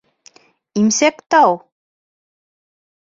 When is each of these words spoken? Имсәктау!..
Имсәктау!.. 0.81 1.53